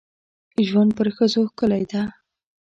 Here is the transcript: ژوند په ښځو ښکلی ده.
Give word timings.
ژوند 0.67 0.91
په 0.97 1.03
ښځو 1.17 1.41
ښکلی 1.51 1.83
ده. 1.91 2.01